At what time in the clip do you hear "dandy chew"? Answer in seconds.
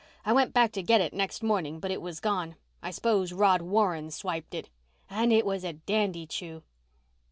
5.73-6.63